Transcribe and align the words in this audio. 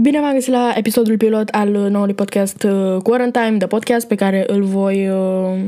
Bine 0.00 0.20
v-am 0.20 0.32
găsit 0.32 0.52
la 0.52 0.72
episodul 0.74 1.16
pilot 1.16 1.48
al 1.48 1.68
noului 1.68 2.14
podcast 2.14 2.62
uh, 2.62 3.02
Quarantine, 3.02 3.56
de 3.56 3.66
podcast 3.66 4.06
pe 4.06 4.14
care 4.14 4.44
îl 4.46 4.62
voi 4.62 5.08
uh, 5.08 5.60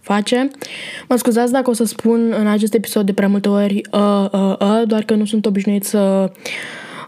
face. 0.00 0.50
Mă 1.08 1.16
scuzați 1.16 1.52
dacă 1.52 1.70
o 1.70 1.72
să 1.72 1.84
spun 1.84 2.34
în 2.38 2.46
acest 2.46 2.74
episod 2.74 3.06
de 3.06 3.12
prea 3.12 3.28
multe 3.28 3.48
ori 3.48 3.80
uh, 3.92 4.26
uh, 4.32 4.56
uh, 4.60 4.82
doar 4.86 5.02
că 5.02 5.14
nu 5.14 5.24
sunt 5.24 5.46
obișnuit 5.46 5.84
să 5.84 6.32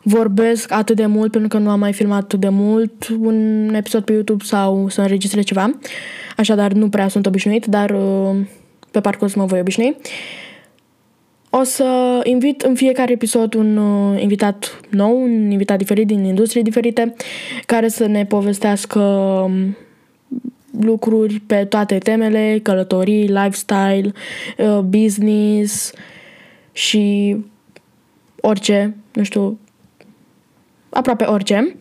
vorbesc 0.02 0.72
atât 0.72 0.96
de 0.96 1.06
mult 1.06 1.30
pentru 1.30 1.48
că 1.48 1.58
nu 1.58 1.70
am 1.70 1.78
mai 1.78 1.92
filmat 1.92 2.22
atât 2.22 2.40
de 2.40 2.48
mult 2.48 3.08
un 3.20 3.70
episod 3.74 4.04
pe 4.04 4.12
YouTube 4.12 4.44
sau 4.44 4.88
să 4.88 5.00
înregistrez 5.00 5.44
ceva. 5.44 5.78
Așadar 6.36 6.72
nu 6.72 6.88
prea 6.88 7.08
sunt 7.08 7.26
obișnuit, 7.26 7.66
dar 7.66 7.90
uh, 7.90 8.36
pe 8.90 9.00
parcurs 9.00 9.34
mă 9.34 9.44
voi 9.44 9.60
obișnui. 9.60 9.96
O 11.56 11.62
să 11.62 12.20
invit 12.22 12.62
în 12.62 12.74
fiecare 12.74 13.12
episod 13.12 13.54
un 13.54 13.76
uh, 13.76 14.22
invitat 14.22 14.80
nou, 14.90 15.22
un 15.22 15.50
invitat 15.50 15.78
diferit 15.78 16.06
din 16.06 16.24
industrie 16.24 16.62
diferite, 16.62 17.14
care 17.66 17.88
să 17.88 18.06
ne 18.06 18.24
povestească 18.24 19.00
um, 19.00 19.76
lucruri 20.80 21.40
pe 21.46 21.64
toate 21.64 21.98
temele, 21.98 22.60
călătorii, 22.62 23.26
lifestyle, 23.26 24.12
uh, 24.58 24.78
business 24.78 25.92
și 26.72 27.36
orice, 28.40 28.96
nu 29.12 29.22
știu, 29.22 29.58
aproape 30.90 31.24
orice. 31.24 31.76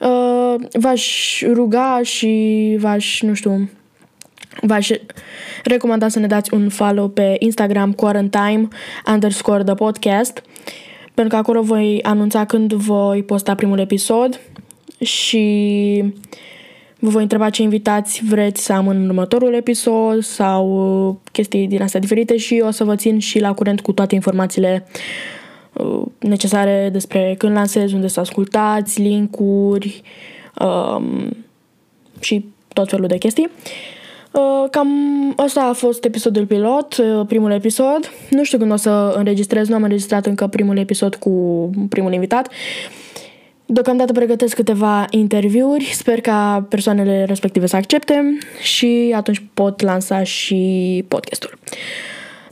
Uh, 0.00 0.54
v-aș 0.72 1.40
ruga 1.52 2.00
și 2.02 2.76
v-aș, 2.80 3.20
nu 3.20 3.34
știu, 3.34 3.68
v-aș 4.60 4.88
recomanda 5.64 6.08
să 6.08 6.18
ne 6.18 6.26
dați 6.26 6.54
un 6.54 6.68
follow 6.68 7.08
pe 7.08 7.36
Instagram 7.38 7.92
quarantine 7.92 8.68
underscore 9.12 9.64
the 9.64 9.74
podcast 9.74 10.42
pentru 11.14 11.34
că 11.34 11.36
acolo 11.36 11.62
voi 11.62 12.02
anunța 12.02 12.44
când 12.44 12.72
voi 12.72 13.22
posta 13.22 13.54
primul 13.54 13.78
episod 13.78 14.40
și 15.00 16.04
vă 16.98 17.08
voi 17.08 17.22
întreba 17.22 17.50
ce 17.50 17.62
invitați 17.62 18.24
vreți 18.24 18.64
să 18.64 18.72
am 18.72 18.88
în 18.88 19.08
următorul 19.08 19.54
episod 19.54 20.22
sau 20.22 21.20
chestii 21.32 21.66
din 21.66 21.82
astea 21.82 22.00
diferite 22.00 22.36
și 22.36 22.62
o 22.66 22.70
să 22.70 22.84
vă 22.84 22.96
țin 22.96 23.18
și 23.18 23.40
la 23.40 23.54
curent 23.54 23.80
cu 23.80 23.92
toate 23.92 24.14
informațiile 24.14 24.86
uh, 25.72 26.02
necesare 26.18 26.88
despre 26.92 27.34
când 27.38 27.52
lansez, 27.54 27.92
unde 27.92 28.06
să 28.06 28.20
ascultați, 28.20 29.00
linkuri 29.00 30.02
um, 30.58 31.36
și 32.20 32.44
tot 32.72 32.88
felul 32.88 33.06
de 33.06 33.18
chestii. 33.18 33.50
Uh, 34.32 34.70
cam 34.70 34.88
asta 35.36 35.60
a 35.60 35.72
fost 35.72 36.04
episodul 36.04 36.46
pilot, 36.46 36.96
uh, 36.96 37.26
primul 37.26 37.50
episod. 37.50 38.10
Nu 38.30 38.44
știu 38.44 38.58
când 38.58 38.72
o 38.72 38.76
să 38.76 39.14
înregistrez, 39.16 39.68
nu 39.68 39.74
am 39.74 39.82
înregistrat 39.82 40.26
încă 40.26 40.46
primul 40.46 40.78
episod 40.78 41.14
cu 41.14 41.30
primul 41.88 42.12
invitat. 42.12 42.48
Deocamdată 43.66 44.12
pregătesc 44.12 44.54
câteva 44.54 45.06
interviuri, 45.10 45.84
sper 45.84 46.20
ca 46.20 46.66
persoanele 46.68 47.24
respective 47.24 47.66
să 47.66 47.76
accepte 47.76 48.38
și 48.62 49.12
atunci 49.16 49.42
pot 49.54 49.80
lansa 49.80 50.22
și 50.22 51.04
podcastul. 51.08 51.58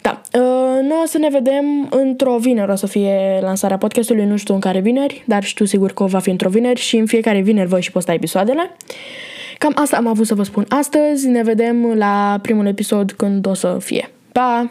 Da, 0.02 0.20
uh, 0.32 0.82
noi 0.82 0.98
o 1.02 1.06
să 1.06 1.18
ne 1.18 1.28
vedem 1.28 1.88
într-o 1.90 2.36
vineri, 2.38 2.70
o 2.70 2.74
să 2.74 2.86
fie 2.86 3.38
lansarea 3.42 3.78
podcastului, 3.78 4.24
nu 4.24 4.36
știu 4.36 4.54
în 4.54 4.60
care 4.60 4.80
vineri, 4.80 5.22
dar 5.26 5.44
știu 5.44 5.64
sigur 5.64 5.92
că 5.92 6.04
va 6.04 6.18
fi 6.18 6.30
într-o 6.30 6.48
vineri 6.48 6.80
și 6.80 6.96
în 6.96 7.06
fiecare 7.06 7.40
vineri 7.40 7.68
voi 7.68 7.82
și 7.82 7.92
posta 7.92 8.12
episoadele. 8.12 8.76
Cam 9.60 9.72
asta 9.74 9.96
am 9.96 10.06
avut 10.06 10.26
să 10.26 10.34
vă 10.34 10.42
spun 10.42 10.64
astăzi, 10.68 11.28
ne 11.28 11.42
vedem 11.42 11.94
la 11.94 12.38
primul 12.42 12.66
episod 12.66 13.12
când 13.12 13.46
o 13.46 13.54
să 13.54 13.76
fie. 13.80 14.10
Pa! 14.32 14.70